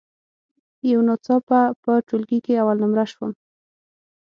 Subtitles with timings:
[0.91, 3.31] یو ناڅاپه په ټولګي کې اول نمره شوم.